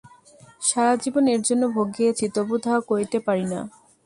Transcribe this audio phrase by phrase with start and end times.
[0.61, 3.59] সারাজীবন এজন্য ভুগিয়াছি, তবু তাহা করিতে পারি না।